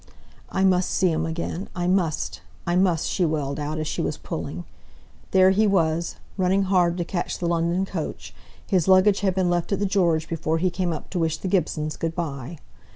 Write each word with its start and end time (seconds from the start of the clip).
"I 0.49 0.63
must 0.63 0.89
see 0.89 1.09
him 1.11 1.27
again; 1.27 1.69
I 1.75 1.85
must! 1.85 2.41
I 2.65 2.75
must!" 2.75 3.07
she 3.07 3.23
wailed 3.23 3.59
out, 3.59 3.77
as 3.77 3.87
she 3.87 4.01
was 4.01 4.17
pulling. 4.17 4.65
There 5.29 5.51
he 5.51 5.67
was, 5.67 6.15
running 6.39 6.63
hard 6.63 6.97
to 6.97 7.05
catch 7.05 7.37
the 7.37 7.45
London 7.47 7.85
coach; 7.85 8.33
his 8.65 8.87
luggage 8.87 9.19
had 9.19 9.35
been 9.35 9.51
left 9.51 9.71
at 9.71 9.77
the 9.77 9.85
George 9.85 10.27
before 10.27 10.57
he 10.57 10.71
came 10.71 10.91
up 10.91 11.11
to 11.11 11.19
wish 11.19 11.37
the 11.37 11.47
Gibsons 11.47 11.97
good 11.97 12.15
by. 12.15 12.57